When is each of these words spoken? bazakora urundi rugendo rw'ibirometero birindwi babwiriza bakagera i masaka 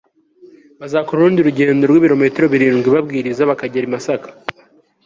bazakora 0.79 1.17
urundi 1.19 1.39
rugendo 1.47 1.83
rw'ibirometero 1.85 2.45
birindwi 2.53 2.87
babwiriza 2.95 3.49
bakagera 3.49 3.85
i 3.87 3.91
masaka 3.95 4.27